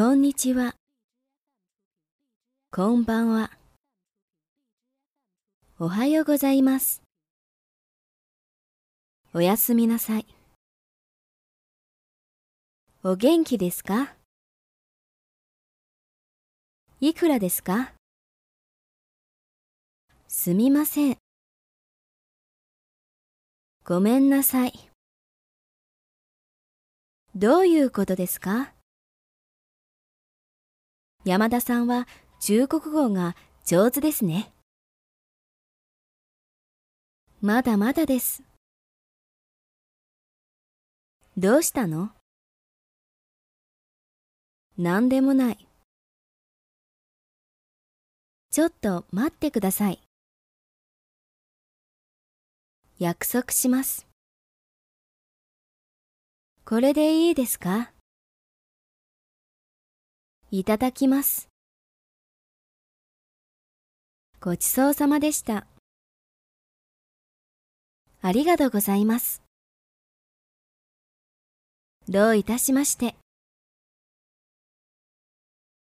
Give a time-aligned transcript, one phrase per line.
[0.00, 0.76] こんにちは。
[2.72, 3.50] こんばんは。
[5.78, 7.02] おはようございます。
[9.34, 10.26] おやすみなさい。
[13.04, 14.14] お元気ですか？
[17.02, 17.92] いくらですか？
[20.28, 21.18] すみません。
[23.84, 24.72] ごめんなさい。
[27.34, 28.72] どういうことですか？
[31.30, 32.08] 山田さんは
[32.40, 34.50] 中国語が上手ですね。
[37.40, 38.42] まだまだです。
[41.36, 42.10] どうしたの？
[44.76, 45.68] なんでもない。
[48.50, 50.00] ちょっと待ってください。
[52.98, 54.08] 約束します。
[56.64, 57.92] これでいいですか？
[60.52, 61.48] いただきます。
[64.40, 65.68] ごちそうさまでした。
[68.20, 69.42] ありがとうございます。
[72.08, 73.19] どういたしまして。